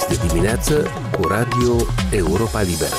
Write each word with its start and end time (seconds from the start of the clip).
este 0.00 0.26
dimineață 0.26 0.90
cu 1.18 1.26
Radio 1.26 1.86
Europa 2.10 2.60
Liberă. 2.60 2.94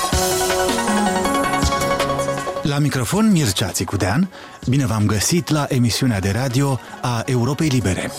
La 2.61 2.77
microfon 2.77 3.31
Mircea 3.31 3.67
Țicudean, 3.67 4.29
bine 4.67 4.85
v-am 4.85 5.05
găsit 5.05 5.49
la 5.49 5.65
emisiunea 5.69 6.19
de 6.19 6.31
radio 6.31 6.79
a 7.01 7.23
Europei 7.25 7.67
Libere. 7.67 8.11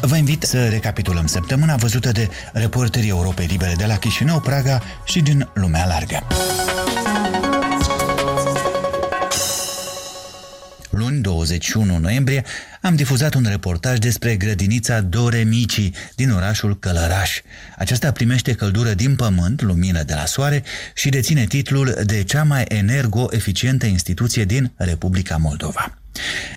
Vă 0.00 0.16
invit 0.16 0.42
să 0.42 0.68
recapitulăm 0.68 1.26
săptămâna 1.26 1.76
văzută 1.76 2.12
de 2.12 2.28
reporterii 2.52 3.08
Europei 3.08 3.46
Libere 3.46 3.74
de 3.76 3.86
la 3.86 3.96
Chișinău, 3.96 4.40
Praga 4.40 4.82
și 5.04 5.20
din 5.20 5.48
lumea 5.54 5.86
largă. 5.86 6.26
21 11.42 11.98
noiembrie, 11.98 12.44
am 12.80 12.94
difuzat 12.94 13.34
un 13.34 13.44
reportaj 13.48 13.98
despre 13.98 14.36
grădinița 14.36 15.00
Dore 15.00 15.42
Mici 15.42 15.90
din 16.14 16.30
orașul 16.30 16.78
Călăraș. 16.78 17.40
Aceasta 17.78 18.12
primește 18.12 18.52
căldură 18.52 18.94
din 18.94 19.16
pământ, 19.16 19.62
lumină 19.62 20.02
de 20.02 20.14
la 20.14 20.26
soare 20.26 20.62
și 20.94 21.08
deține 21.08 21.44
titlul 21.44 21.94
de 22.04 22.22
cea 22.22 22.42
mai 22.42 22.64
energo-eficientă 22.68 23.86
instituție 23.86 24.44
din 24.44 24.72
Republica 24.76 25.36
Moldova. 25.36 25.98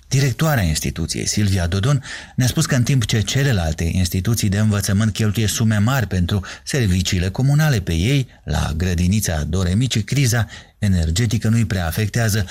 Directoarea 0.08 0.62
instituției, 0.62 1.26
Silvia 1.26 1.66
Dodon, 1.66 2.02
ne-a 2.36 2.46
spus 2.46 2.66
că 2.66 2.74
în 2.74 2.82
timp 2.82 3.04
ce 3.04 3.20
celelalte 3.20 3.84
instituții 3.84 4.48
de 4.48 4.58
învățământ 4.58 5.12
cheltuie 5.12 5.46
sume 5.46 5.78
mari 5.78 6.06
pentru 6.06 6.44
serviciile 6.64 7.28
comunale 7.28 7.80
pe 7.80 7.92
ei, 7.92 8.28
la 8.44 8.72
grădinița 8.76 9.42
Dore 9.42 9.74
Mici, 9.74 10.04
criza 10.04 10.46
energetică 10.78 11.48
nu-i 11.48 11.64
prea 11.64 11.86
afectează. 11.86 12.46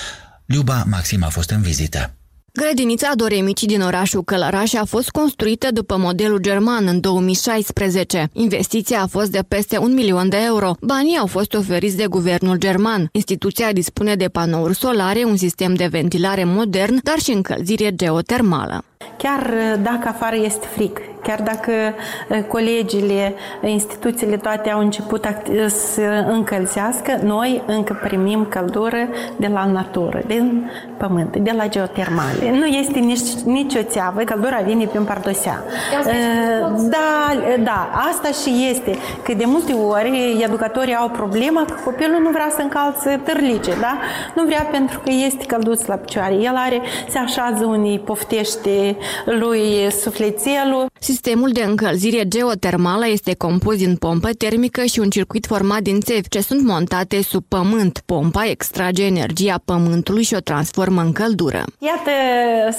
Liuba 0.45 0.83
Maxim 0.87 1.23
a 1.23 1.29
fost 1.29 1.49
în 1.49 1.61
vizită. 1.61 2.13
Grădinița 2.57 3.11
Doremici 3.15 3.63
din 3.63 3.81
orașul 3.81 4.23
Călăraș 4.23 4.73
a 4.73 4.85
fost 4.85 5.09
construită 5.09 5.67
după 5.71 5.97
modelul 5.97 6.37
german 6.37 6.87
în 6.87 6.99
2016. 6.99 8.29
Investiția 8.33 9.01
a 9.01 9.07
fost 9.07 9.31
de 9.31 9.39
peste 9.47 9.77
un 9.77 9.93
milion 9.93 10.29
de 10.29 10.37
euro. 10.45 10.71
Banii 10.81 11.17
au 11.17 11.25
fost 11.25 11.53
oferiți 11.53 11.97
de 11.97 12.05
guvernul 12.07 12.57
german. 12.57 13.09
Instituția 13.11 13.71
dispune 13.71 14.15
de 14.15 14.27
panouri 14.27 14.75
solare, 14.75 15.23
un 15.23 15.37
sistem 15.37 15.73
de 15.73 15.87
ventilare 15.87 16.43
modern, 16.43 16.99
dar 17.03 17.17
și 17.19 17.31
încălzire 17.31 17.91
geotermală. 17.95 18.83
Chiar 19.17 19.53
dacă 19.81 20.07
afară 20.07 20.35
este 20.35 20.67
fric, 20.67 20.99
chiar 21.23 21.41
dacă 21.41 21.71
colegiile, 22.47 23.33
instituțiile 23.61 24.37
toate 24.37 24.69
au 24.69 24.79
început 24.79 25.25
să 25.67 26.25
încălzească, 26.27 27.19
noi 27.23 27.63
încă 27.65 27.99
primim 28.03 28.45
căldură 28.49 29.07
de 29.35 29.47
la 29.47 29.65
natură, 29.65 30.21
din 30.27 30.71
pământ, 30.97 31.37
de 31.37 31.53
la 31.57 31.67
geotermale. 31.67 32.51
Nu 32.51 32.65
este 32.65 32.99
nici, 32.99 33.31
nici 33.45 33.75
o 33.75 33.81
țeavă, 33.81 34.21
căldura 34.21 34.57
vine 34.65 34.85
prin 34.85 35.03
pardosea. 35.03 35.63
Da, 36.89 37.33
da, 37.63 37.89
asta 38.09 38.27
și 38.27 38.67
este, 38.69 38.97
că 39.23 39.33
de 39.33 39.43
multe 39.45 39.73
ori 39.73 40.41
educatorii 40.43 40.95
au 40.95 41.09
problema 41.09 41.65
că 41.65 41.73
copilul 41.83 42.21
nu 42.21 42.29
vrea 42.29 42.47
să 42.55 42.61
încalțe 42.61 43.21
târlice, 43.23 43.71
da? 43.79 43.97
Nu 44.35 44.43
vrea 44.43 44.67
pentru 44.71 44.99
că 44.99 45.11
este 45.25 45.45
călduț 45.45 45.85
la 45.85 45.95
picioare. 45.95 46.33
El 46.33 46.53
are, 46.55 46.81
se 47.09 47.17
așează 47.17 47.65
unii, 47.65 47.99
poftește 47.99 48.94
lui 49.25 49.91
sufletelul. 50.01 50.85
Sistemul 50.99 51.49
de 51.49 51.63
încălzire 51.67 52.27
geotermală 52.27 53.07
este 53.07 53.35
compus 53.37 53.77
din 53.77 53.95
pompă 53.95 54.29
termică 54.37 54.83
și 54.83 54.99
un 54.99 55.09
circuit 55.09 55.45
format 55.45 55.81
din 55.81 55.99
țevi, 55.99 56.29
ce 56.29 56.41
sunt 56.41 56.61
montate 56.61 57.21
sub 57.21 57.43
pământ. 57.47 58.01
Pompa 58.05 58.45
extrage 58.45 59.05
energia 59.05 59.61
pământului 59.65 60.23
și 60.23 60.33
o 60.33 60.39
transformă 60.39 61.01
în 61.01 61.11
căldură. 61.11 61.63
Iată, 61.79 62.11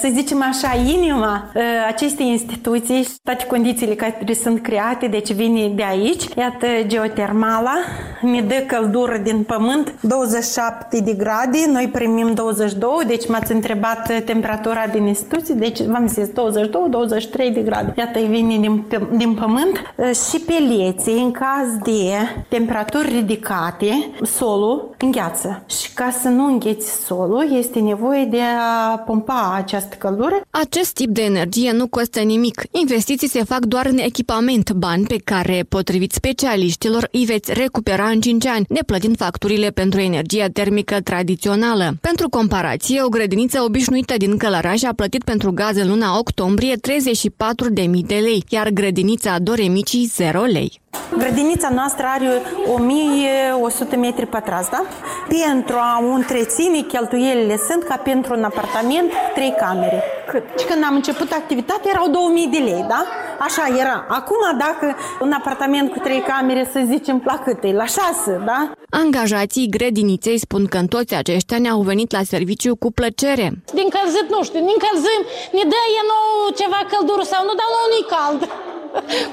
să 0.00 0.08
zicem 0.14 0.42
așa, 0.42 0.82
inima 0.86 1.52
acestei 1.88 2.26
instituții 2.26 3.02
și 3.02 3.10
toate 3.22 3.44
condițiile 3.44 3.94
care 3.94 4.18
sunt 4.42 4.62
create, 4.62 5.06
deci 5.06 5.32
vine 5.32 5.68
de 5.68 5.84
aici. 5.84 6.22
Iată, 6.36 6.66
geotermala 6.86 7.74
ne 8.22 8.40
dă 8.40 8.64
căldură 8.66 9.20
din 9.24 9.42
pământ, 9.42 9.94
27 10.00 11.00
de 11.00 11.12
grade, 11.12 11.58
noi 11.72 11.88
primim 11.92 12.34
22, 12.34 12.90
deci 13.06 13.28
m-ați 13.28 13.52
întrebat 13.52 14.24
temperatura 14.24 14.86
din 14.92 15.06
instituție, 15.06 15.54
deci 15.54 15.80
v-am 15.96 16.08
zis 16.08 16.28
22-23 16.28 17.52
de 17.52 17.60
grade. 17.60 17.94
Iată, 17.96 18.20
vine 18.28 18.58
din, 18.58 18.84
din 19.16 19.34
pământ 19.34 19.94
și 20.28 20.40
peleții, 20.40 21.22
în 21.22 21.30
caz 21.30 21.68
de 21.84 22.12
temperaturi 22.48 23.08
ridicate, 23.08 24.10
solul 24.22 24.94
îngheață. 24.98 25.64
Și 25.66 25.92
ca 25.94 26.10
să 26.20 26.28
nu 26.28 26.46
îngheți 26.46 27.04
solul, 27.04 27.46
este 27.58 27.78
nevoie 27.78 28.24
de 28.24 28.40
a 28.40 28.96
pompa 28.98 29.54
această 29.56 29.96
căldură. 29.98 30.40
Acest 30.50 30.92
tip 30.92 31.08
de 31.08 31.22
energie 31.22 31.72
nu 31.72 31.86
costă 31.86 32.20
nimic. 32.20 32.62
Investiții 32.70 33.28
se 33.28 33.44
fac 33.44 33.58
doar 33.58 33.86
în 33.86 33.98
echipament, 33.98 34.72
bani 34.72 35.04
pe 35.04 35.20
care, 35.24 35.64
potrivit 35.68 36.12
specialiștilor, 36.12 37.08
îi 37.12 37.24
veți 37.24 37.52
recupera 37.52 38.04
în 38.04 38.20
5 38.20 38.46
ani, 38.46 38.64
neplătind 38.68 39.16
facturile 39.16 39.70
pentru 39.70 40.00
energia 40.00 40.46
termică 40.52 41.00
tradițională. 41.00 41.96
Pentru 42.00 42.28
comparație, 42.28 43.02
o 43.02 43.08
grădiniță 43.08 43.62
obișnuită 43.62 44.14
din 44.16 44.36
Călăraș 44.36 44.82
a 44.82 44.92
plătit 44.96 45.24
pentru 45.24 45.52
gaz 45.52 45.76
în 45.86 45.92
luna 45.92 46.18
octombrie 46.18 46.74
34.000 46.76 48.06
de 48.06 48.14
lei, 48.14 48.44
iar 48.48 48.68
grădinița 48.68 49.38
Doremicii 49.38 50.04
0 50.04 50.42
lei. 50.42 50.80
Grădinița 51.18 51.68
noastră 51.68 52.06
are 52.08 52.42
1100 52.74 53.96
metri 53.96 54.26
pătrați, 54.26 54.70
da? 54.70 54.82
Pentru 55.28 55.76
a 55.76 56.02
o 56.02 56.12
întreține, 56.12 56.80
cheltuielile 56.80 57.56
sunt 57.68 57.82
ca 57.82 57.96
pentru 57.96 58.34
un 58.36 58.44
apartament, 58.44 59.10
trei 59.34 59.54
camere. 59.58 60.02
Cât? 60.30 60.42
Și 60.58 60.66
când 60.66 60.84
am 60.84 60.94
început 60.94 61.32
activitatea 61.32 61.90
erau 61.94 62.08
2000 62.08 62.46
de 62.46 62.58
lei, 62.58 62.84
da? 62.88 63.04
Așa 63.38 63.64
era. 63.78 64.06
Acum, 64.08 64.42
dacă 64.58 64.96
un 65.20 65.32
apartament 65.32 65.92
cu 65.92 65.98
trei 65.98 66.20
camere, 66.20 66.68
să 66.72 66.80
zicem, 66.86 67.22
la 67.24 67.38
cât 67.44 67.62
e? 67.62 67.72
La 67.72 67.84
șase, 67.84 68.42
da? 68.44 68.70
Angajații 68.90 69.68
grădiniței 69.68 70.38
spun 70.38 70.66
că 70.66 70.76
în 70.78 70.86
toți 70.86 71.14
aceștia 71.14 71.58
ne-au 71.58 71.80
venit 71.80 72.10
la 72.12 72.22
serviciu 72.22 72.76
cu 72.76 72.88
plăcere. 72.92 73.46
Din 73.78 73.88
călzit, 73.96 74.26
nu 74.34 74.42
știu, 74.46 74.60
din 74.64 74.74
încălzim, 74.76 75.22
ne 75.56 75.64
dă 75.72 75.80
e 75.98 76.02
nou 76.12 76.56
ceva 76.60 76.80
căldură 76.92 77.24
sau 77.32 77.42
nu, 77.48 77.54
dar 77.60 77.68
nu 77.74 77.80
nu 77.92 78.00
cald. 78.14 78.40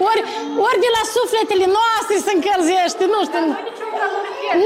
Ori, 0.10 0.22
ori 0.68 0.80
de 0.86 0.90
la 0.98 1.04
sufletele 1.16 1.68
noastre 1.78 2.16
se 2.26 2.32
încălzește, 2.38 3.04
nu 3.14 3.20
știu. 3.28 3.46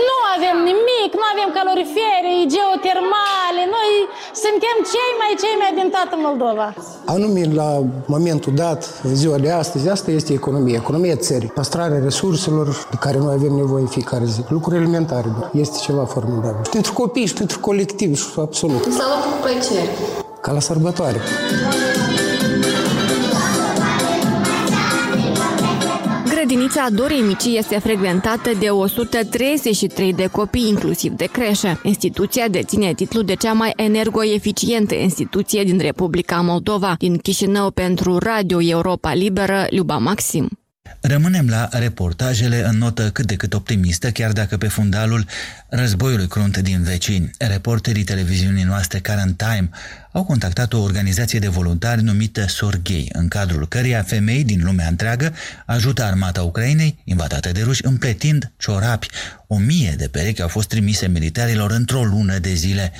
Nu 0.07 0.17
avem 0.35 0.57
nimic, 0.71 1.09
nu 1.19 1.25
avem 1.33 1.49
calorifere, 1.57 2.31
geotermale, 2.53 3.63
noi 3.75 3.91
suntem 4.43 4.75
cei 4.93 5.11
mai, 5.21 5.31
cei 5.43 5.55
mai 5.61 5.71
din 5.79 5.89
toată 5.95 6.15
Moldova. 6.27 6.67
Anume, 7.15 7.41
la 7.61 7.69
momentul 8.15 8.53
dat, 8.63 8.81
ziua 9.21 9.37
de 9.45 9.51
astăzi, 9.51 9.89
asta 9.95 10.09
este 10.19 10.31
economie, 10.41 10.75
economia 10.83 11.15
țării. 11.27 11.51
Păstrarea 11.59 11.99
resurselor 12.09 12.67
de 12.93 12.97
care 12.99 13.17
noi 13.17 13.33
avem 13.39 13.53
nevoie 13.63 13.81
în 13.87 13.93
fiecare 13.97 14.25
zi. 14.25 14.41
Lucruri 14.57 14.77
elementare, 14.81 15.29
este 15.63 15.77
ceva 15.87 16.05
formidabil. 16.05 16.63
Și 16.63 16.69
pentru 16.77 16.93
copii, 16.93 17.25
și 17.25 17.33
pentru 17.33 17.57
colectiv, 17.59 18.11
și 18.17 18.27
absolut. 18.47 18.83
Să 18.83 19.03
luăm 19.09 19.21
cu 19.27 19.37
plăcere. 19.41 19.89
Ca 20.41 20.51
la 20.51 20.59
sărbătoare. 20.59 21.19
Grădinița 26.47 26.87
Dorei 26.89 27.21
Mici 27.21 27.45
este 27.57 27.79
frecventată 27.79 28.51
de 28.59 28.69
133 28.69 30.13
de 30.13 30.27
copii, 30.27 30.67
inclusiv 30.67 31.11
de 31.11 31.25
creșă. 31.25 31.79
Instituția 31.83 32.47
deține 32.47 32.93
titlul 32.93 33.23
de 33.23 33.33
cea 33.33 33.53
mai 33.53 33.73
energoeficientă 33.75 34.95
instituție 34.95 35.63
din 35.63 35.79
Republica 35.79 36.41
Moldova. 36.41 36.95
Din 36.97 37.17
Chișinău 37.17 37.71
pentru 37.71 38.17
Radio 38.17 38.61
Europa 38.61 39.13
Liberă, 39.13 39.67
Luba 39.69 39.97
Maxim. 39.97 40.49
Rămânem 41.01 41.49
la 41.49 41.69
reportajele 41.71 42.65
în 42.65 42.77
notă 42.77 43.09
cât 43.09 43.25
de 43.25 43.35
cât 43.35 43.53
optimistă, 43.53 44.11
chiar 44.11 44.31
dacă 44.31 44.57
pe 44.57 44.67
fundalul 44.67 45.25
războiului 45.69 46.27
crunt 46.27 46.57
din 46.57 46.83
vecini. 46.83 47.29
Reporterii 47.37 48.03
televiziunii 48.03 48.63
noastre 48.63 48.99
Current 48.99 49.37
Time 49.37 49.69
au 50.11 50.23
contactat 50.23 50.73
o 50.73 50.81
organizație 50.81 51.39
de 51.39 51.47
voluntari 51.47 52.03
numită 52.03 52.47
Sorghei, 52.47 53.09
în 53.13 53.27
cadrul 53.27 53.67
căreia 53.67 54.03
femei 54.03 54.43
din 54.43 54.61
lumea 54.63 54.87
întreagă 54.87 55.33
ajută 55.65 56.03
armata 56.03 56.43
Ucrainei, 56.43 56.99
invadată 57.03 57.51
de 57.51 57.61
ruși, 57.61 57.85
împletind 57.85 58.51
ciorapi. 58.57 59.07
O 59.47 59.57
mie 59.57 59.93
de 59.97 60.07
perechi 60.07 60.41
au 60.41 60.47
fost 60.47 60.67
trimise 60.67 61.07
militarilor 61.07 61.71
într-o 61.71 62.03
lună 62.03 62.37
de 62.37 62.53
zile. 62.53 62.91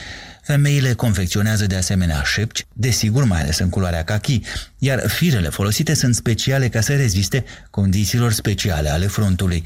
Femeile 0.48 0.94
confecționează 0.94 1.66
de 1.66 1.76
asemenea 1.76 2.22
șepci, 2.24 2.66
desigur 2.74 3.24
mai 3.24 3.42
ales 3.42 3.60
în 3.60 3.70
culoarea 3.70 4.04
cachi, 4.04 4.42
iar 4.78 5.08
firele 5.08 5.50
folosite 5.50 5.94
sunt 5.94 6.16
speciale 6.16 6.70
ca 6.70 6.82
să 6.82 6.96
reziste 6.96 7.44
condițiilor 7.70 8.32
speciale 8.32 8.90
ale 8.90 9.08
frontului. 9.08 9.64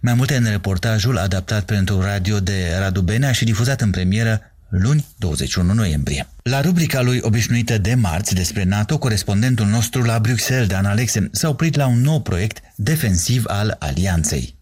Mai 0.00 0.14
multe 0.14 0.36
în 0.36 0.44
reportajul 0.44 1.18
adaptat 1.18 1.64
pentru 1.64 2.00
radio 2.00 2.40
de 2.40 2.76
Radu 2.78 3.00
Benea 3.00 3.32
și 3.32 3.44
difuzat 3.44 3.80
în 3.80 3.90
premieră 3.90 4.40
luni 4.68 5.06
21 5.16 5.72
noiembrie. 5.72 6.26
La 6.42 6.60
rubrica 6.60 7.02
lui 7.02 7.18
obișnuită 7.22 7.78
de 7.78 7.94
marți 7.94 8.34
despre 8.34 8.64
NATO, 8.64 8.98
corespondentul 8.98 9.66
nostru 9.66 10.02
la 10.02 10.18
Bruxelles, 10.18 10.66
Dan 10.66 10.84
Alexe, 10.84 11.28
s-a 11.32 11.48
oprit 11.48 11.76
la 11.76 11.86
un 11.86 12.00
nou 12.00 12.20
proiect 12.20 12.58
defensiv 12.76 13.44
al 13.46 13.76
alianței. 13.78 14.56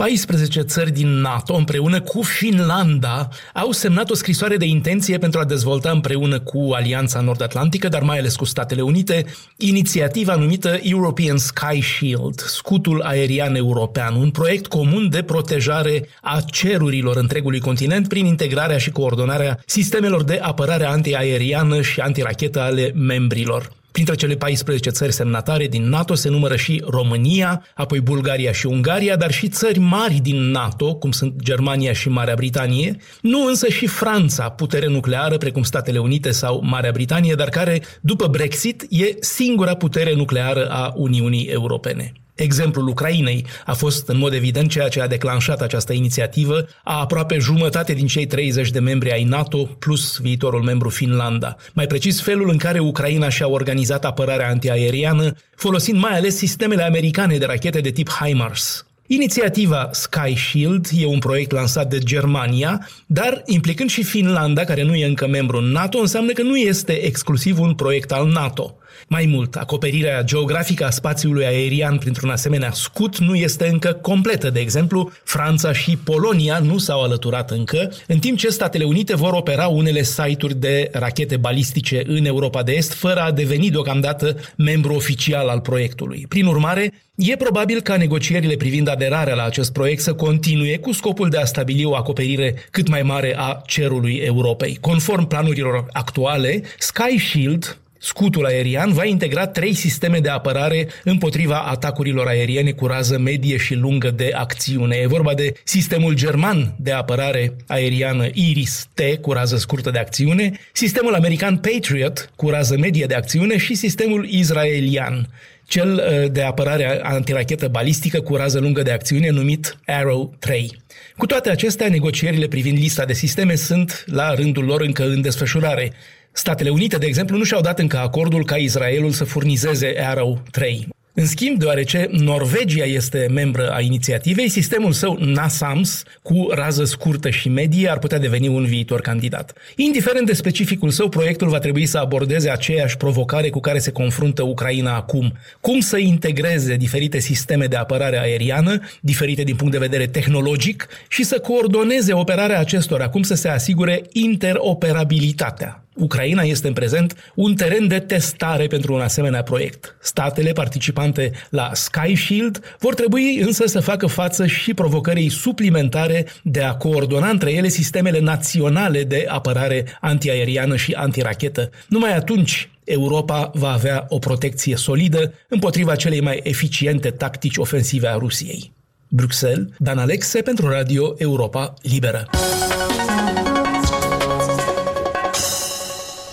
14 0.00 0.60
țări 0.60 0.90
din 0.90 1.08
NATO, 1.08 1.54
împreună 1.54 2.00
cu 2.00 2.22
Finlanda, 2.22 3.28
au 3.54 3.70
semnat 3.70 4.10
o 4.10 4.14
scrisoare 4.14 4.56
de 4.56 4.64
intenție 4.64 5.18
pentru 5.18 5.40
a 5.40 5.44
dezvolta 5.44 5.90
împreună 5.90 6.40
cu 6.40 6.70
Alianța 6.72 7.20
Nord-Atlantică, 7.20 7.88
dar 7.88 8.02
mai 8.02 8.18
ales 8.18 8.36
cu 8.36 8.44
Statele 8.44 8.80
Unite, 8.80 9.24
inițiativa 9.56 10.34
numită 10.34 10.78
European 10.82 11.36
Sky 11.36 11.82
Shield, 11.82 12.40
scutul 12.40 13.00
aerian 13.02 13.54
european, 13.54 14.14
un 14.14 14.30
proiect 14.30 14.66
comun 14.66 15.08
de 15.08 15.22
protejare 15.22 16.08
a 16.22 16.40
cerurilor 16.50 17.16
întregului 17.16 17.60
continent 17.60 18.08
prin 18.08 18.26
integrarea 18.26 18.78
și 18.78 18.90
coordonarea 18.90 19.62
sistemelor 19.66 20.24
de 20.24 20.38
apărare 20.42 20.84
antiaeriană 20.84 21.82
și 21.82 22.00
antirachetă 22.00 22.60
ale 22.60 22.92
membrilor. 22.94 23.78
Printre 23.92 24.14
cele 24.14 24.34
14 24.34 24.90
țări 24.90 25.12
semnatare 25.12 25.66
din 25.66 25.88
NATO 25.88 26.14
se 26.14 26.28
numără 26.28 26.56
și 26.56 26.82
România, 26.86 27.64
apoi 27.74 28.00
Bulgaria 28.00 28.52
și 28.52 28.66
Ungaria, 28.66 29.16
dar 29.16 29.32
și 29.32 29.48
țări 29.48 29.78
mari 29.78 30.14
din 30.14 30.50
NATO, 30.50 30.94
cum 30.94 31.10
sunt 31.10 31.42
Germania 31.42 31.92
și 31.92 32.08
Marea 32.08 32.34
Britanie, 32.34 32.96
nu 33.20 33.46
însă 33.46 33.68
și 33.68 33.86
Franța, 33.86 34.48
putere 34.48 34.86
nucleară 34.86 35.36
precum 35.36 35.62
Statele 35.62 35.98
Unite 35.98 36.30
sau 36.30 36.60
Marea 36.64 36.90
Britanie, 36.90 37.34
dar 37.34 37.48
care, 37.48 37.82
după 38.00 38.26
Brexit, 38.26 38.86
e 38.88 39.16
singura 39.20 39.74
putere 39.74 40.14
nucleară 40.14 40.68
a 40.68 40.92
Uniunii 40.96 41.44
Europene. 41.44 42.12
Exemplul 42.40 42.88
Ucrainei 42.88 43.46
a 43.66 43.74
fost 43.74 44.08
în 44.08 44.18
mod 44.18 44.32
evident 44.32 44.70
ceea 44.70 44.88
ce 44.88 45.00
a 45.00 45.06
declanșat 45.06 45.60
această 45.60 45.92
inițiativă 45.92 46.66
a 46.84 47.00
aproape 47.00 47.38
jumătate 47.38 47.92
din 47.92 48.06
cei 48.06 48.26
30 48.26 48.70
de 48.70 48.78
membri 48.78 49.12
ai 49.12 49.24
NATO 49.24 49.58
plus 49.58 50.18
viitorul 50.18 50.62
membru 50.62 50.88
Finlanda. 50.88 51.56
Mai 51.72 51.86
precis, 51.86 52.20
felul 52.20 52.50
în 52.50 52.56
care 52.56 52.78
Ucraina 52.78 53.28
și-a 53.28 53.48
organizat 53.48 54.04
apărarea 54.04 54.48
antiaeriană, 54.48 55.36
folosind 55.56 55.98
mai 55.98 56.16
ales 56.16 56.36
sistemele 56.36 56.82
americane 56.82 57.36
de 57.36 57.44
rachete 57.44 57.80
de 57.80 57.90
tip 57.90 58.08
HIMARS. 58.08 58.84
Inițiativa 59.06 59.88
Sky 59.92 60.36
Shield 60.36 60.88
e 60.96 61.06
un 61.06 61.18
proiect 61.18 61.50
lansat 61.50 61.88
de 61.88 61.98
Germania, 61.98 62.88
dar 63.06 63.42
implicând 63.46 63.90
și 63.90 64.02
Finlanda, 64.02 64.64
care 64.64 64.82
nu 64.82 64.94
e 64.94 65.06
încă 65.06 65.26
membru 65.26 65.56
în 65.56 65.64
NATO, 65.64 65.98
înseamnă 65.98 66.32
că 66.32 66.42
nu 66.42 66.56
este 66.56 66.92
exclusiv 66.92 67.58
un 67.60 67.74
proiect 67.74 68.12
al 68.12 68.28
NATO. 68.28 68.74
Mai 69.08 69.26
mult, 69.26 69.56
acoperirea 69.56 70.22
geografică 70.22 70.84
a 70.84 70.90
spațiului 70.90 71.44
aerian 71.44 71.98
printr-un 71.98 72.30
asemenea 72.30 72.70
scut 72.72 73.18
nu 73.18 73.34
este 73.34 73.68
încă 73.68 73.92
completă. 73.92 74.50
De 74.50 74.60
exemplu, 74.60 75.10
Franța 75.24 75.72
și 75.72 75.96
Polonia 75.96 76.58
nu 76.58 76.78
s-au 76.78 77.02
alăturat 77.02 77.50
încă, 77.50 77.92
în 78.06 78.18
timp 78.18 78.38
ce 78.38 78.48
Statele 78.48 78.84
Unite 78.84 79.16
vor 79.16 79.32
opera 79.32 79.66
unele 79.66 80.02
site-uri 80.02 80.54
de 80.54 80.88
rachete 80.92 81.36
balistice 81.36 82.02
în 82.06 82.24
Europa 82.24 82.62
de 82.62 82.72
Est, 82.72 82.92
fără 82.92 83.20
a 83.20 83.30
deveni 83.30 83.70
deocamdată 83.70 84.36
membru 84.56 84.94
oficial 84.94 85.48
al 85.48 85.60
proiectului. 85.60 86.24
Prin 86.28 86.46
urmare, 86.46 86.92
E 87.22 87.36
probabil 87.36 87.80
ca 87.80 87.96
negocierile 87.96 88.56
privind 88.56 88.88
aderarea 88.88 89.34
la 89.34 89.44
acest 89.44 89.72
proiect 89.72 90.02
să 90.02 90.14
continue 90.14 90.78
cu 90.78 90.92
scopul 90.92 91.28
de 91.28 91.36
a 91.36 91.44
stabili 91.44 91.84
o 91.84 91.94
acoperire 91.94 92.54
cât 92.70 92.88
mai 92.88 93.02
mare 93.02 93.34
a 93.36 93.62
cerului 93.66 94.14
Europei. 94.14 94.78
Conform 94.80 95.26
planurilor 95.26 95.86
actuale, 95.92 96.62
Sky 96.78 97.18
Shield 97.18 97.78
Scutul 98.02 98.44
aerian 98.44 98.92
va 98.92 99.04
integra 99.04 99.46
trei 99.46 99.74
sisteme 99.74 100.18
de 100.18 100.28
apărare 100.28 100.88
împotriva 101.04 101.58
atacurilor 101.58 102.26
aeriene 102.26 102.70
cu 102.70 102.86
rază 102.86 103.18
medie 103.18 103.56
și 103.56 103.74
lungă 103.74 104.10
de 104.10 104.30
acțiune. 104.34 104.96
E 104.96 105.06
vorba 105.06 105.34
de 105.34 105.52
sistemul 105.64 106.14
german 106.14 106.74
de 106.78 106.92
apărare 106.92 107.56
aeriană 107.66 108.28
Iris-T 108.32 109.00
cu 109.20 109.32
rază 109.32 109.56
scurtă 109.56 109.90
de 109.90 109.98
acțiune, 109.98 110.52
sistemul 110.72 111.14
american 111.14 111.56
Patriot 111.56 112.30
cu 112.36 112.48
rază 112.48 112.76
medie 112.76 113.06
de 113.06 113.14
acțiune 113.14 113.56
și 113.56 113.74
sistemul 113.74 114.26
israelian 114.28 115.28
cel 115.66 115.94
uh, 115.94 116.32
de 116.32 116.42
apărare 116.42 117.00
antirachetă 117.02 117.68
balistică 117.68 118.20
cu 118.20 118.36
rază 118.36 118.58
lungă 118.58 118.82
de 118.82 118.90
acțiune 118.90 119.30
numit 119.30 119.78
Arrow 119.86 120.34
3. 120.38 120.82
Cu 121.16 121.26
toate 121.26 121.50
acestea, 121.50 121.88
negocierile 121.88 122.46
privind 122.46 122.78
lista 122.78 123.04
de 123.04 123.12
sisteme 123.12 123.54
sunt 123.54 124.04
la 124.06 124.34
rândul 124.34 124.64
lor 124.64 124.80
încă 124.80 125.04
în 125.04 125.20
desfășurare. 125.20 125.92
Statele 126.40 126.70
Unite, 126.70 126.96
de 126.96 127.06
exemplu, 127.06 127.36
nu 127.36 127.44
și-au 127.44 127.60
dat 127.60 127.78
încă 127.78 127.98
acordul 127.98 128.44
ca 128.44 128.56
Israelul 128.56 129.10
să 129.10 129.24
furnizeze 129.24 129.94
Arrow 129.98 130.42
3. 130.50 130.88
În 131.14 131.26
schimb, 131.26 131.58
deoarece 131.58 132.08
Norvegia 132.10 132.84
este 132.84 133.26
membră 133.30 133.70
a 133.70 133.80
inițiativei, 133.80 134.48
sistemul 134.48 134.92
său 134.92 135.18
NASAMS, 135.20 136.02
cu 136.22 136.46
rază 136.50 136.84
scurtă 136.84 137.30
și 137.30 137.48
medie, 137.48 137.90
ar 137.90 137.98
putea 137.98 138.18
deveni 138.18 138.48
un 138.48 138.64
viitor 138.64 139.00
candidat. 139.00 139.52
Indiferent 139.76 140.26
de 140.26 140.32
specificul 140.32 140.90
său, 140.90 141.08
proiectul 141.08 141.48
va 141.48 141.58
trebui 141.58 141.86
să 141.86 141.98
abordeze 141.98 142.50
aceeași 142.50 142.96
provocare 142.96 143.50
cu 143.50 143.60
care 143.60 143.78
se 143.78 143.92
confruntă 143.92 144.42
Ucraina 144.42 144.94
acum. 144.94 145.32
Cum 145.60 145.80
să 145.80 145.98
integreze 145.98 146.76
diferite 146.76 147.18
sisteme 147.18 147.66
de 147.66 147.76
apărare 147.76 148.20
aeriană, 148.20 148.80
diferite 149.00 149.42
din 149.42 149.56
punct 149.56 149.72
de 149.72 149.78
vedere 149.78 150.06
tehnologic, 150.06 150.88
și 151.08 151.22
să 151.22 151.38
coordoneze 151.38 152.12
operarea 152.12 152.58
acestora, 152.58 153.08
cum 153.08 153.22
să 153.22 153.34
se 153.34 153.48
asigure 153.48 154.02
interoperabilitatea. 154.12 155.84
Ucraina 155.94 156.42
este 156.42 156.66
în 156.66 156.72
prezent 156.72 157.32
un 157.34 157.54
teren 157.54 157.88
de 157.88 157.98
testare 157.98 158.66
pentru 158.66 158.94
un 158.94 159.00
asemenea 159.00 159.42
proiect. 159.42 159.96
Statele 160.00 160.52
participante 160.52 161.30
la 161.50 161.70
Sky 161.74 162.16
Shield 162.16 162.76
vor 162.78 162.94
trebui 162.94 163.36
însă 163.36 163.66
să 163.66 163.80
facă 163.80 164.06
față 164.06 164.46
și 164.46 164.74
provocării 164.74 165.28
suplimentare 165.28 166.26
de 166.42 166.62
a 166.62 166.74
coordona 166.74 167.28
între 167.28 167.52
ele 167.52 167.68
sistemele 167.68 168.20
naționale 168.20 169.04
de 169.04 169.26
apărare 169.28 169.84
antiaeriană 170.00 170.76
și 170.76 170.92
antirachetă. 170.92 171.70
Numai 171.88 172.16
atunci 172.16 172.70
Europa 172.84 173.50
va 173.54 173.72
avea 173.72 174.06
o 174.08 174.18
protecție 174.18 174.76
solidă 174.76 175.34
împotriva 175.48 175.94
celei 175.94 176.20
mai 176.20 176.40
eficiente 176.42 177.10
tactici 177.10 177.56
ofensive 177.56 178.08
a 178.08 178.16
Rusiei. 178.16 178.72
Bruxelles, 179.08 179.66
Dan 179.78 179.98
Alexe 179.98 180.42
pentru 180.42 180.68
Radio 180.68 181.14
Europa 181.18 181.74
Liberă. 181.82 182.26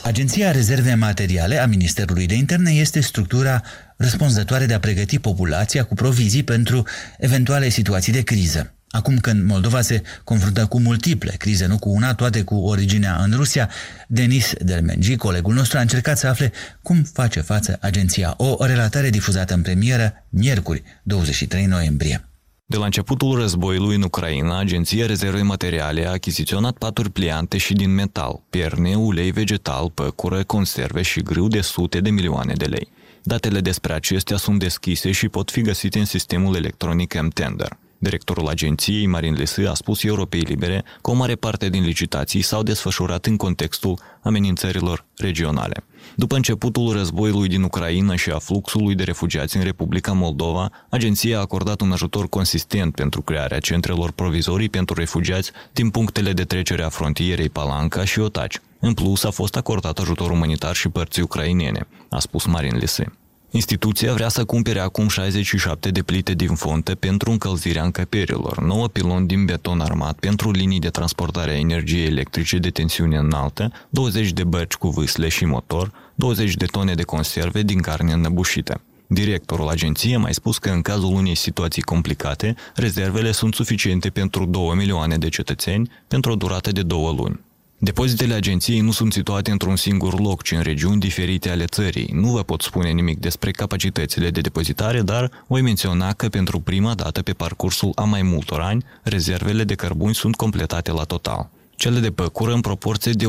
Agenția 0.07 0.51
Rezerve 0.51 0.94
Materiale 0.94 1.57
a 1.57 1.65
Ministerului 1.65 2.25
de 2.25 2.33
Interne 2.33 2.71
este 2.71 3.00
structura 3.00 3.62
răspunzătoare 3.98 4.65
de 4.65 4.74
a 4.74 4.80
pregăti 4.80 5.19
populația 5.19 5.83
cu 5.83 5.94
provizii 5.94 6.44
pentru 6.44 6.83
eventuale 7.18 7.69
situații 7.69 8.12
de 8.12 8.21
criză. 8.21 8.74
Acum 8.89 9.18
când 9.18 9.44
Moldova 9.44 9.81
se 9.81 10.01
confruntă 10.24 10.65
cu 10.65 10.80
multiple 10.80 11.31
crize, 11.38 11.65
nu 11.65 11.77
cu 11.77 11.89
una, 11.89 12.13
toate 12.13 12.42
cu 12.42 12.56
originea 12.56 13.15
în 13.15 13.33
Rusia, 13.36 13.69
Denis 14.07 14.54
Delmengi, 14.59 15.15
colegul 15.15 15.54
nostru, 15.54 15.77
a 15.77 15.81
încercat 15.81 16.18
să 16.18 16.27
afle 16.27 16.51
cum 16.81 17.04
face 17.04 17.42
față 17.42 17.77
agenția. 17.81 18.33
O 18.38 18.65
relatare 18.65 19.09
difuzată 19.09 19.54
în 19.54 19.62
premieră 19.62 20.25
miercuri, 20.30 20.83
23 21.04 21.65
noiembrie. 21.65 22.27
De 22.69 22.78
la 22.78 22.86
începutul 22.86 23.40
războiului 23.40 23.96
în 23.96 24.02
Ucraina, 24.02 24.60
Agenția 24.60 25.06
Rezervei 25.06 25.44
Materiale 25.44 26.08
a 26.08 26.12
achiziționat 26.12 26.78
paturi 26.78 27.10
pliante 27.10 27.58
și 27.58 27.74
din 27.74 27.94
metal, 27.94 28.42
pierne, 28.50 28.96
ulei 28.96 29.31
vegetal, 29.31 29.92
păcură, 29.94 30.44
conserve 30.44 31.02
și 31.02 31.22
grâu 31.22 31.48
de 31.48 31.62
sute 31.62 32.00
de 32.00 32.10
milioane 32.10 32.54
de 32.54 32.66
lei. 32.66 32.90
Datele 33.24 33.59
despre 33.59 33.94
acestea 33.94 34.38
sunt 34.38 34.59
deschise 34.59 35.12
și 35.12 35.30
pot 35.30 35.52
fi 35.52 35.62
găsite 35.62 36.00
în 36.00 36.06
sistemul 36.06 36.56
electronic 36.56 37.21
M-Tender. 37.21 37.78
Directorul 37.97 38.47
agenției, 38.47 39.06
Marin 39.06 39.33
Lesă, 39.33 39.69
a 39.69 39.73
spus 39.73 40.04
Europei 40.04 40.39
Libere 40.39 40.83
că 41.01 41.11
o 41.11 41.13
mare 41.13 41.35
parte 41.35 41.69
din 41.69 41.83
licitații 41.83 42.42
s-au 42.42 42.63
desfășurat 42.63 43.25
în 43.25 43.37
contextul 43.37 43.99
amenințărilor 44.21 45.06
regionale. 45.16 45.83
După 46.16 46.35
începutul 46.35 46.92
războiului 46.92 47.47
din 47.47 47.63
Ucraina 47.63 48.16
și 48.16 48.30
a 48.30 48.37
fluxului 48.37 48.95
de 48.95 49.04
refugiați 49.04 49.57
în 49.57 49.63
Republica 49.63 50.11
Moldova, 50.11 50.71
agenția 50.89 51.37
a 51.37 51.42
acordat 51.42 51.81
un 51.81 51.92
ajutor 51.92 52.30
consistent 52.30 52.95
pentru 52.95 53.21
crearea 53.21 53.59
centrelor 53.59 54.11
provizorii 54.11 54.69
pentru 54.69 54.95
refugiați 54.95 55.51
din 55.73 55.89
punctele 55.89 56.33
de 56.33 56.44
trecere 56.44 56.83
a 56.83 56.89
frontierei 56.89 57.49
Palanca 57.49 58.06
și 58.06 58.19
Otaci. 58.19 58.59
În 58.80 58.94
plus, 58.94 59.23
a 59.23 59.30
fost 59.30 59.56
acordat 59.56 59.99
ajutor 59.99 60.31
umanitar 60.31 60.75
și 60.75 60.89
părții 60.89 61.21
ucrainene, 61.21 61.87
a 62.09 62.19
spus 62.19 62.45
Marin 62.45 62.77
Lise. 62.77 63.13
Instituția 63.51 64.13
vrea 64.13 64.30
să 64.30 64.45
cumpere 64.45 64.80
acum 64.80 65.07
67 65.07 65.89
de 65.92 66.01
plite 66.01 66.33
din 66.33 66.56
fonte 66.56 66.95
pentru 66.95 67.31
încălzirea 67.31 67.83
încăperilor, 67.83 68.61
9 68.61 68.87
piloni 68.87 69.27
din 69.27 69.45
beton 69.45 69.80
armat 69.80 70.19
pentru 70.19 70.51
linii 70.51 70.80
de 70.80 70.89
transportare 70.89 71.51
a 71.51 71.57
energiei 71.57 72.06
electrice 72.06 72.57
de 72.57 72.69
tensiune 72.69 73.18
înaltă, 73.18 73.71
20 73.89 74.31
de 74.31 74.44
bărci 74.44 74.73
cu 74.73 74.89
vâsle 74.89 75.30
și 75.30 75.45
motor, 75.45 75.92
20 76.16 76.54
de 76.54 76.66
tone 76.66 76.94
de 76.94 77.04
conserve 77.04 77.61
din 77.61 77.80
carne 77.80 78.13
înăbușită. 78.13 78.81
Directorul 79.07 79.68
agenției 79.68 80.16
a 80.16 80.19
mai 80.19 80.33
spus 80.33 80.57
că 80.57 80.69
în 80.69 80.81
cazul 80.81 81.13
unei 81.13 81.35
situații 81.35 81.81
complicate, 81.81 82.56
rezervele 82.75 83.31
sunt 83.31 83.54
suficiente 83.54 84.09
pentru 84.09 84.45
2 84.45 84.75
milioane 84.75 85.18
de 85.18 85.30
cetățeni 85.30 85.89
pentru 86.07 86.31
o 86.31 86.35
durată 86.35 86.71
de 86.71 86.81
două 86.81 87.11
luni. 87.11 87.39
Depozitele 87.80 88.34
agenției 88.34 88.80
nu 88.80 88.92
sunt 88.92 89.14
situate 89.14 89.52
într-un 89.52 89.76
singur 89.76 90.19
loc, 90.19 90.44
ci 90.44 90.52
în 90.52 90.62
regiuni 90.62 91.00
diferite 91.00 91.50
ale 91.50 91.66
țării. 91.66 92.10
Nu 92.14 92.28
vă 92.28 92.44
pot 92.44 92.62
spune 92.62 92.90
nimic 92.90 93.19
despre 93.19 93.52
capacitățile 93.52 94.30
de 94.30 94.42
depozitare, 94.42 95.02
dar 95.02 95.31
voi 95.48 95.62
menționa 95.62 96.14
că 96.14 96.28
pentru 96.28 96.60
prima 96.60 96.94
dată 96.94 97.22
pe 97.22 97.34
parcursul 97.34 97.92
a 97.96 98.04
mai 98.04 98.22
multor 98.22 98.62
ani, 98.62 98.86
rezervele 99.04 99.64
de 99.64 99.76
cărbuni 99.76 100.16
sunt 100.16 100.36
completate 100.36 100.92
la 100.92 101.04
total. 101.04 101.50
Cele 101.76 102.00
de 102.00 102.12
păcură 102.12 102.54
în 102.54 102.62
proporție 102.62 103.12
de 103.12 103.26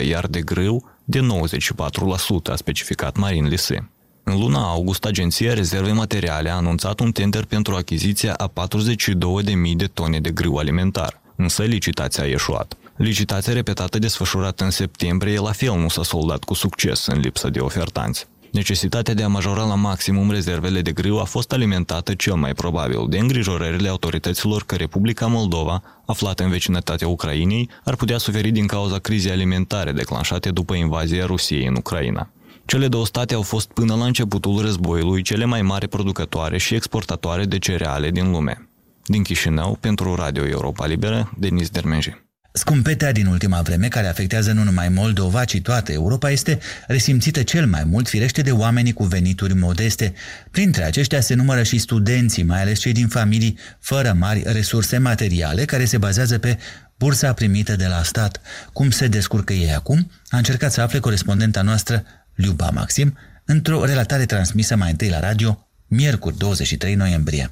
80%, 0.00 0.06
iar 0.06 0.26
de 0.26 0.40
grâu 0.40 0.88
de 1.04 1.20
94%, 1.20 2.50
a 2.52 2.56
specificat 2.56 3.16
Marin 3.16 3.46
Lise. 3.46 3.90
În 4.22 4.38
luna 4.38 4.70
august, 4.70 5.04
Agenția 5.04 5.54
Rezerve 5.54 5.92
Materiale 5.92 6.50
a 6.50 6.54
anunțat 6.54 7.00
un 7.00 7.12
tender 7.12 7.44
pentru 7.44 7.74
achiziția 7.74 8.34
a 8.34 8.52
42.000 8.66 9.76
de 9.76 9.86
tone 9.86 10.20
de 10.20 10.30
grâu 10.30 10.56
alimentar, 10.56 11.20
însă 11.36 11.62
licitația 11.62 12.22
a 12.22 12.26
ieșuat. 12.26 12.76
Licitația 12.96 13.52
repetată 13.52 13.98
desfășurată 13.98 14.64
în 14.64 14.70
septembrie 14.70 15.38
la 15.38 15.52
fel 15.52 15.78
nu 15.78 15.88
s-a 15.88 16.02
soldat 16.02 16.44
cu 16.44 16.54
succes 16.54 17.06
în 17.06 17.18
lipsă 17.18 17.50
de 17.50 17.58
ofertanți. 17.58 18.26
Necesitatea 18.52 19.14
de 19.14 19.22
a 19.22 19.28
majora 19.28 19.64
la 19.64 19.74
maximum 19.74 20.30
rezervele 20.30 20.80
de 20.80 20.92
grâu 20.92 21.18
a 21.18 21.24
fost 21.24 21.52
alimentată 21.52 22.14
cel 22.14 22.34
mai 22.34 22.54
probabil 22.54 23.06
de 23.08 23.18
îngrijorările 23.18 23.88
autorităților 23.88 24.64
că 24.64 24.74
Republica 24.74 25.26
Moldova, 25.26 25.82
aflată 26.06 26.42
în 26.42 26.50
vecinătatea 26.50 27.08
Ucrainei, 27.08 27.68
ar 27.84 27.96
putea 27.96 28.18
suferi 28.18 28.50
din 28.50 28.66
cauza 28.66 28.98
crizei 28.98 29.30
alimentare 29.30 29.92
declanșate 29.92 30.50
după 30.50 30.74
invazia 30.74 31.26
Rusiei 31.26 31.66
în 31.66 31.74
Ucraina. 31.76 32.30
Cele 32.64 32.88
două 32.88 33.06
state 33.06 33.34
au 33.34 33.42
fost 33.42 33.72
până 33.72 33.94
la 33.94 34.04
începutul 34.04 34.60
războiului 34.60 35.22
cele 35.22 35.44
mai 35.44 35.62
mari 35.62 35.88
producătoare 35.88 36.58
și 36.58 36.74
exportatoare 36.74 37.44
de 37.44 37.58
cereale 37.58 38.10
din 38.10 38.30
lume. 38.30 38.68
Din 39.04 39.22
Chișinău, 39.22 39.76
pentru 39.80 40.14
Radio 40.14 40.46
Europa 40.46 40.86
Liberă, 40.86 41.32
Denis 41.38 41.68
Dermenji. 41.68 42.21
Scumpetea 42.54 43.12
din 43.12 43.26
ultima 43.26 43.60
vreme, 43.60 43.88
care 43.88 44.06
afectează 44.06 44.52
nu 44.52 44.62
numai 44.62 44.88
Moldova, 44.88 45.44
ci 45.44 45.60
toată 45.60 45.92
Europa, 45.92 46.30
este 46.30 46.58
resimțită 46.86 47.42
cel 47.42 47.66
mai 47.66 47.84
mult, 47.84 48.08
firește, 48.08 48.42
de 48.42 48.52
oamenii 48.52 48.92
cu 48.92 49.04
venituri 49.04 49.54
modeste. 49.54 50.14
Printre 50.50 50.84
aceștia 50.84 51.20
se 51.20 51.34
numără 51.34 51.62
și 51.62 51.78
studenții, 51.78 52.42
mai 52.42 52.60
ales 52.60 52.78
cei 52.78 52.92
din 52.92 53.08
familii 53.08 53.58
fără 53.80 54.16
mari 54.18 54.42
resurse 54.46 54.98
materiale, 54.98 55.64
care 55.64 55.84
se 55.84 55.98
bazează 55.98 56.38
pe 56.38 56.58
bursa 56.98 57.32
primită 57.32 57.76
de 57.76 57.86
la 57.86 58.02
stat. 58.02 58.40
Cum 58.72 58.90
se 58.90 59.06
descurcă 59.06 59.52
ei 59.52 59.74
acum? 59.74 60.10
A 60.28 60.36
încercat 60.36 60.72
să 60.72 60.80
afle 60.80 60.98
corespondenta 60.98 61.62
noastră, 61.62 62.04
Liuba 62.34 62.70
Maxim, 62.70 63.18
într-o 63.44 63.84
relatare 63.84 64.26
transmisă 64.26 64.76
mai 64.76 64.90
întâi 64.90 65.08
la 65.08 65.20
radio, 65.20 65.68
miercuri 65.86 66.38
23 66.38 66.94
noiembrie. 66.94 67.50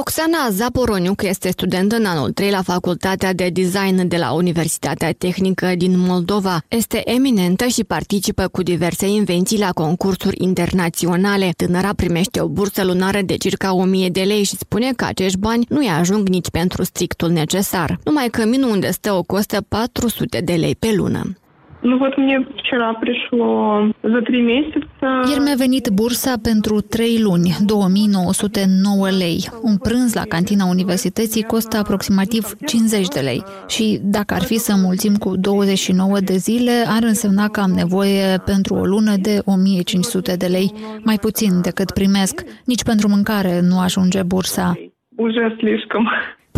Oxana 0.00 0.50
Zaporoniuc 0.50 1.22
este 1.22 1.50
student 1.50 1.92
în 1.92 2.04
anul 2.04 2.32
3 2.32 2.50
la 2.50 2.62
Facultatea 2.62 3.32
de 3.32 3.48
Design 3.48 4.08
de 4.08 4.16
la 4.16 4.32
Universitatea 4.32 5.12
Tehnică 5.12 5.74
din 5.76 5.98
Moldova. 5.98 6.62
Este 6.68 7.10
eminentă 7.10 7.66
și 7.66 7.84
participă 7.84 8.48
cu 8.48 8.62
diverse 8.62 9.08
invenții 9.08 9.58
la 9.58 9.72
concursuri 9.72 10.36
internaționale. 10.42 11.50
Tânăra 11.56 11.92
primește 11.96 12.40
o 12.40 12.48
bursă 12.48 12.84
lunară 12.84 13.20
de 13.24 13.36
circa 13.36 13.74
1000 13.74 14.08
de 14.08 14.22
lei 14.22 14.42
și 14.42 14.56
spune 14.56 14.92
că 14.96 15.04
acești 15.04 15.38
bani 15.38 15.66
nu-i 15.68 15.88
ajung 15.88 16.28
nici 16.28 16.50
pentru 16.50 16.84
strictul 16.84 17.30
necesar. 17.30 17.98
Numai 18.04 18.28
că 18.28 18.44
minul 18.44 18.70
unde 18.70 18.90
stă 18.90 19.12
o 19.12 19.22
costă 19.22 19.64
400 19.68 20.40
de 20.40 20.52
lei 20.52 20.74
pe 20.74 20.92
lună. 20.94 21.38
Ну 21.87 21.97
вот 21.97 22.17
мне 22.17 22.39
вчера 22.59 22.93
пришло 22.93 23.91
за 24.03 24.21
три 24.21 24.41
месяца. 24.41 25.23
Ieri 25.29 25.41
mi-a 25.41 25.55
venit 25.55 25.89
bursa 25.89 26.33
pentru 26.43 26.81
3 26.81 27.21
luni, 27.21 27.51
2909 27.65 29.09
lei. 29.09 29.49
Un 29.61 29.77
prânz 29.77 30.13
la 30.13 30.21
cantina 30.27 30.65
universității 30.65 31.43
costă 31.43 31.77
aproximativ 31.77 32.43
50 32.65 33.07
de 33.07 33.19
lei 33.19 33.43
și 33.67 33.99
dacă 34.01 34.33
ar 34.33 34.41
fi 34.41 34.57
să 34.57 34.73
mulțim 34.85 35.15
cu 35.15 35.35
29 35.37 36.19
de 36.19 36.35
zile, 36.35 36.71
ar 36.87 37.03
însemna 37.03 37.47
că 37.47 37.59
am 37.59 37.71
nevoie 37.71 38.37
pentru 38.45 38.73
o 38.75 38.85
lună 38.85 39.15
de 39.21 39.41
1500 39.45 40.35
de 40.35 40.45
lei, 40.45 40.71
mai 41.03 41.15
puțin 41.15 41.61
decât 41.61 41.91
primesc. 41.91 42.43
Nici 42.65 42.83
pentru 42.83 43.07
mâncare 43.07 43.59
nu 43.61 43.79
ajunge 43.79 44.21
bursa. 44.23 44.77
Уже 45.15 45.55
слишком 45.59 46.05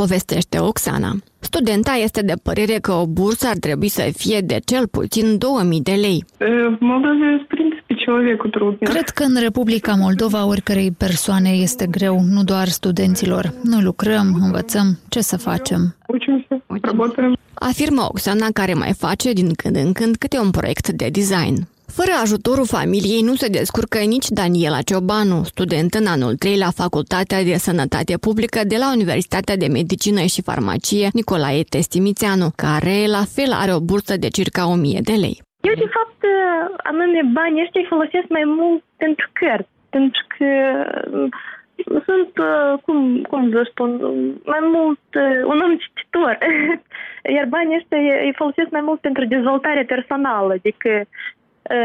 povestește 0.02 0.59
Oxana. 0.59 1.12
Studenta 1.38 1.92
este 2.07 2.23
de 2.23 2.35
părere 2.42 2.76
că 2.87 2.92
o 2.92 3.07
bursă 3.07 3.47
ar 3.49 3.57
trebui 3.57 3.88
să 3.88 4.04
fie 4.16 4.40
de 4.40 4.59
cel 4.64 4.88
puțin 4.88 5.38
2000 5.38 5.80
de 5.80 5.97
lei. 6.04 6.25
Cred 8.80 9.09
că 9.09 9.23
în 9.23 9.37
Republica 9.40 9.95
Moldova 10.04 10.47
oricărei 10.47 10.90
persoane 10.99 11.50
este 11.66 11.87
greu, 11.87 12.16
nu 12.35 12.42
doar 12.42 12.66
studenților. 12.66 13.45
Noi 13.62 13.83
lucrăm, 13.83 14.26
învățăm, 14.47 14.99
ce 15.09 15.21
să 15.21 15.37
facem? 15.37 15.80
Afirmă 17.54 18.02
Oxana 18.09 18.47
care 18.52 18.75
mai 18.75 18.92
face 18.99 19.33
din 19.33 19.50
când 19.54 19.76
în 19.76 19.92
când 19.92 20.16
câte 20.16 20.38
un 20.38 20.50
proiect 20.50 20.88
de 20.88 21.09
design. 21.12 21.69
Fără 21.99 22.13
ajutorul 22.23 22.73
familiei 22.77 23.23
nu 23.29 23.35
se 23.43 23.49
descurcă 23.59 23.99
nici 24.15 24.29
Daniela 24.41 24.87
Ciobanu, 24.89 25.39
student 25.55 25.93
în 26.01 26.07
anul 26.15 26.35
3 26.35 26.65
la 26.65 26.71
Facultatea 26.83 27.41
de 27.51 27.57
Sănătate 27.69 28.15
Publică 28.27 28.61
de 28.73 28.77
la 28.83 28.89
Universitatea 28.99 29.57
de 29.63 29.69
Medicină 29.79 30.23
și 30.33 30.47
Farmacie 30.49 31.07
Nicolae 31.19 31.63
Testimițeanu, 31.75 32.49
care 32.65 32.97
la 33.17 33.25
fel 33.37 33.51
are 33.63 33.73
o 33.79 33.87
bursă 33.91 34.15
de 34.25 34.29
circa 34.39 34.63
1000 34.75 35.01
de 35.11 35.17
lei. 35.25 35.37
Eu, 35.69 35.77
de 35.85 35.89
fapt, 35.97 36.21
anume 36.91 37.21
banii 37.41 37.63
ăștia 37.65 37.81
îi 37.83 37.93
folosesc 37.95 38.29
mai 38.37 38.47
mult 38.59 38.83
pentru 39.03 39.27
cărți, 39.39 39.73
pentru 39.97 40.23
că 40.35 40.51
sunt, 42.09 42.33
cum, 42.85 42.99
cum 43.31 43.43
să 43.55 43.61
spun, 43.71 43.91
mai 44.55 44.63
mult 44.77 45.05
un 45.53 45.59
om 45.67 45.75
cititor. 45.83 46.39
Iar 47.37 47.47
banii 47.57 47.77
ăștia 47.77 47.99
îi 48.27 48.35
folosesc 48.41 48.71
mai 48.71 48.85
mult 48.89 49.01
pentru 49.01 49.25
dezvoltare 49.25 49.83
personală, 49.95 50.53
adică 50.53 50.91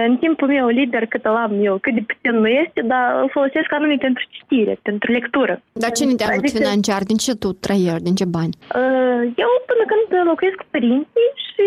în 0.08 0.18
timpul 0.18 0.48
meu 0.48 0.68
liber 0.68 1.06
cât 1.06 1.25
îl 1.25 1.36
am 1.36 1.54
eu, 1.62 1.77
cât 1.77 1.94
de 1.94 2.04
puțin 2.08 2.39
nu 2.39 2.48
este, 2.48 2.82
dar 2.82 3.22
îl 3.22 3.30
folosesc 3.30 3.74
anume 3.74 3.96
pentru 4.00 4.24
citire, 4.30 4.80
pentru 4.82 5.12
lectură. 5.12 5.62
Dar 5.74 5.92
cine 5.92 6.13
te 6.13 6.24
ajută 6.24 6.39
adică, 6.39 6.58
financiar? 6.58 7.01
Din 7.04 7.18
ce 7.18 7.34
tu 7.36 7.50
trăiești? 7.65 8.06
Din 8.08 8.15
ce 8.15 8.25
bani? 8.25 8.54
Eu 9.44 9.51
până 9.70 9.84
când 9.92 10.27
locuiesc 10.27 10.58
cu 10.58 10.68
părinții 10.75 11.30
și 11.48 11.65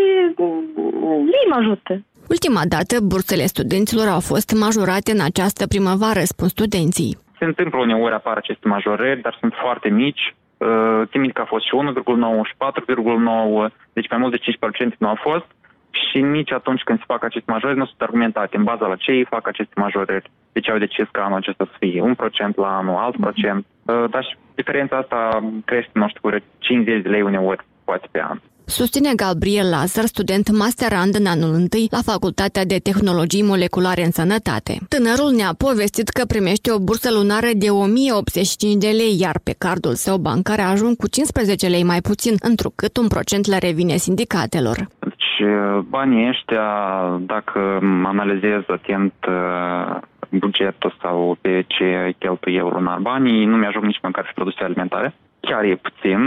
ei 1.38 1.46
mă 1.50 1.56
ajută. 1.62 1.92
Ultima 2.34 2.62
dată, 2.74 2.94
bursele 3.12 3.46
studenților 3.54 4.06
au 4.16 4.20
fost 4.20 4.48
majorate 4.64 5.10
în 5.16 5.22
această 5.30 5.66
primăvară, 5.66 6.22
spun 6.32 6.48
studenții. 6.48 7.16
Se 7.38 7.44
întâmplă 7.44 7.78
uneori 7.78 8.14
apar 8.14 8.36
aceste 8.36 8.68
majorări, 8.68 9.20
dar 9.20 9.36
sunt 9.40 9.52
foarte 9.62 9.88
mici. 9.88 10.34
Țin 11.10 11.30
că 11.30 11.40
a 11.40 11.52
fost 11.52 11.64
și 11.64 11.72
1,9 11.74 12.48
și 12.48 12.54
4,9, 13.66 13.72
deci 13.92 14.08
mai 14.10 14.18
mult 14.18 14.32
de 14.32 14.40
5% 14.92 14.98
nu 14.98 15.08
au 15.08 15.18
fost 15.28 15.46
și 15.90 16.20
nici 16.20 16.52
atunci 16.52 16.82
când 16.82 16.98
se 16.98 17.04
fac 17.06 17.24
aceste 17.24 17.50
majorări 17.50 17.78
nu 17.78 17.86
sunt 17.86 18.00
argumentate 18.00 18.56
în 18.56 18.64
baza 18.64 18.86
la 18.86 18.96
ce 18.96 19.10
ei 19.10 19.24
fac 19.24 19.46
aceste 19.46 19.72
majorări, 19.76 20.30
de 20.52 20.60
ce 20.60 20.70
au 20.70 20.78
decis 20.78 21.06
ca 21.12 21.24
anul 21.24 21.36
acesta 21.36 21.64
să 21.64 21.76
fie 21.78 22.00
un 22.00 22.14
procent 22.14 22.56
la 22.56 22.76
anul, 22.76 22.96
alt 22.96 23.14
mm-hmm. 23.14 23.20
procent, 23.20 23.66
uh, 23.84 24.04
dar 24.10 24.24
și 24.24 24.36
diferența 24.54 24.96
asta 24.96 25.50
crește, 25.64 25.90
nu 25.92 26.08
știu, 26.08 26.20
cu 26.22 26.36
50 26.58 27.02
de 27.02 27.08
lei 27.08 27.22
uneori, 27.22 27.64
poate 27.84 28.08
pe 28.10 28.22
an. 28.22 28.38
Susține 28.68 29.12
Gabriel 29.16 29.68
Lazar, 29.68 30.04
student 30.04 30.50
masterand 30.50 31.14
în 31.14 31.26
anul 31.26 31.54
întâi 31.54 31.88
la 31.90 31.98
Facultatea 32.04 32.64
de 32.64 32.78
Tehnologii 32.78 33.42
Moleculare 33.42 34.04
în 34.04 34.10
Sănătate. 34.10 34.78
Tânărul 34.88 35.30
ne-a 35.30 35.54
povestit 35.58 36.08
că 36.08 36.24
primește 36.24 36.72
o 36.72 36.78
bursă 36.78 37.10
lunară 37.12 37.48
de 37.56 37.70
1085 37.70 38.82
de 38.82 38.88
lei, 38.88 39.16
iar 39.20 39.38
pe 39.42 39.54
cardul 39.58 39.94
său 39.94 40.16
bancar 40.16 40.60
ajung 40.60 40.96
cu 40.96 41.08
15 41.08 41.66
lei 41.66 41.82
mai 41.82 42.00
puțin, 42.00 42.34
întrucât 42.40 42.96
un 42.96 43.08
procent 43.08 43.46
le 43.46 43.58
revine 43.58 43.96
sindicatelor. 43.96 44.88
Deci 45.38 45.48
banii 45.88 46.28
ăștia, 46.28 46.66
dacă 47.20 47.78
analizez 48.04 48.62
atent 48.66 49.14
uh, 49.28 49.96
bugetul 50.30 50.94
sau 51.00 51.36
pe 51.40 51.64
ce 51.66 52.14
cheltuie 52.18 52.56
eu 52.56 52.68
lunar 52.68 52.98
banii, 52.98 53.44
nu 53.44 53.56
mi-ajung 53.56 53.84
nici 53.84 54.00
măcar 54.02 54.26
și 54.26 54.32
produse 54.32 54.64
alimentare 54.64 55.14
chiar 55.48 55.64
e 55.64 55.76
puțin. 55.88 56.20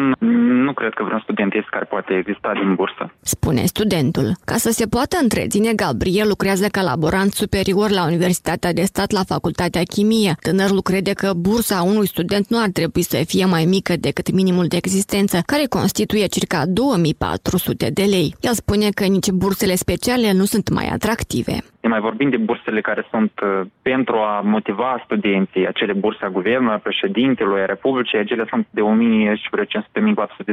Nu 0.65 0.73
cred 0.73 0.93
că 0.93 1.03
vreun 1.03 1.19
student 1.23 1.53
este 1.53 1.67
care 1.71 1.85
poate 1.85 2.13
exista 2.13 2.51
din 2.53 2.75
bursă. 2.75 3.13
Spune 3.21 3.63
studentul. 3.65 4.27
Ca 4.45 4.55
să 4.55 4.71
se 4.71 4.85
poată 4.85 5.17
întreține, 5.21 5.73
Gabriel 5.73 6.27
lucrează 6.27 6.67
ca 6.67 6.81
laborant 6.81 7.31
superior 7.33 7.89
la 7.89 8.03
Universitatea 8.05 8.73
de 8.73 8.83
Stat 8.83 9.11
la 9.11 9.23
Facultatea 9.23 9.83
Chimie. 9.83 10.33
Tânărul 10.41 10.81
crede 10.81 11.13
că 11.13 11.33
bursa 11.35 11.81
unui 11.81 12.07
student 12.07 12.49
nu 12.49 12.57
ar 12.61 12.69
trebui 12.69 13.01
să 13.01 13.17
fie 13.25 13.45
mai 13.45 13.65
mică 13.65 13.93
decât 13.99 14.31
minimul 14.31 14.67
de 14.67 14.75
existență, 14.75 15.41
care 15.45 15.65
constituie 15.69 16.25
circa 16.25 16.65
2400 16.65 17.89
de 17.89 18.03
lei. 18.03 18.35
El 18.39 18.53
spune 18.53 18.89
că 18.89 19.05
nici 19.05 19.29
bursele 19.31 19.75
speciale 19.75 20.33
nu 20.33 20.45
sunt 20.45 20.69
mai 20.69 20.87
atractive. 20.93 21.55
Ne 21.81 21.89
mai 21.89 21.99
vorbim 21.99 22.29
de 22.29 22.37
bursele 22.37 22.81
care 22.81 23.07
sunt 23.09 23.31
uh, 23.43 23.61
pentru 23.81 24.15
a 24.15 24.41
motiva 24.43 25.01
studenții, 25.03 25.67
acele 25.67 25.93
burse 25.93 26.25
a 26.25 26.29
guvernului, 26.29 26.75
a 26.75 26.77
președintelui, 26.77 27.61
a 27.61 27.65
Republicii, 27.65 28.17
acele 28.19 28.45
sunt 28.49 28.67
de 28.69 28.81
1000 28.81 29.35
și 29.35 29.47
vreo 29.51 29.63
500 29.63 29.99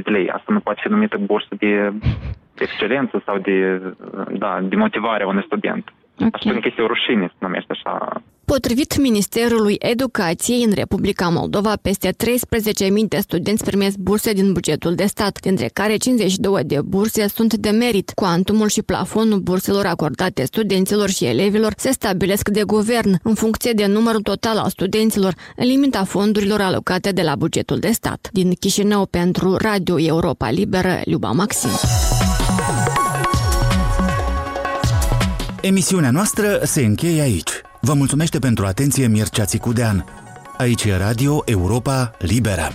de 0.01 0.11
lei. 0.11 0.31
Asta 0.31 0.53
nu 0.53 0.61
poate 0.61 0.81
fi 0.83 0.89
numită 0.89 1.17
bursă 1.19 1.55
de 1.59 1.93
excelență 2.59 3.23
sau 3.25 3.39
de, 3.39 3.83
da, 4.31 4.59
de 4.63 4.77
motivare 4.77 5.23
a 5.23 5.27
unui 5.27 5.45
student. 5.47 5.93
Okay. 6.19 6.31
Aș 6.33 6.41
spune 6.41 6.61
că 6.61 6.69
este 6.71 6.83
o 6.83 6.87
rușine 6.87 7.27
să 7.27 7.37
numește 7.39 7.73
așa 7.73 8.23
Potrivit 8.45 8.99
Ministerului 8.99 9.77
Educației, 9.79 10.63
în 10.65 10.73
Republica 10.75 11.29
Moldova, 11.29 11.73
peste 11.83 12.09
13.000 12.09 12.15
de 13.09 13.19
studenți 13.19 13.65
primesc 13.65 13.97
burse 13.97 14.33
din 14.33 14.53
bugetul 14.53 14.95
de 14.95 15.05
stat, 15.05 15.41
dintre 15.41 15.69
care 15.73 15.97
52 15.97 16.63
de 16.65 16.81
burse 16.85 17.29
sunt 17.29 17.55
de 17.55 17.71
merit. 17.71 18.13
Cuantumul 18.15 18.69
și 18.69 18.83
plafonul 18.83 19.39
burselor 19.39 19.87
acordate 19.87 20.45
studenților 20.45 21.09
și 21.09 21.25
elevilor 21.25 21.73
se 21.77 21.91
stabilesc 21.91 22.49
de 22.49 22.63
guvern, 22.63 23.19
în 23.23 23.35
funcție 23.35 23.73
de 23.73 23.87
numărul 23.87 24.21
total 24.21 24.57
al 24.59 24.69
studenților, 24.69 25.35
în 25.57 25.67
limita 25.67 26.05
fondurilor 26.05 26.61
alocate 26.61 27.11
de 27.11 27.23
la 27.23 27.37
bugetul 27.37 27.79
de 27.79 27.91
stat. 27.91 28.29
Din 28.33 28.53
Chișinău 28.53 29.07
pentru 29.07 29.57
Radio 29.57 30.01
Europa 30.01 30.51
Liberă, 30.51 31.01
Luba 31.05 31.31
Maxim. 31.31 31.71
Emisiunea 35.61 36.11
noastră 36.11 36.61
se 36.63 36.85
încheie 36.85 37.21
aici. 37.21 37.51
Vă 37.81 37.95
mulțumește 37.95 38.39
pentru 38.39 38.67
atenție 38.67 39.07
Mircea 39.07 39.45
Țicudean. 39.45 40.05
Aici 40.57 40.85
e 40.85 40.97
Radio 40.97 41.43
Europa 41.45 42.11
Liberă. 42.19 42.73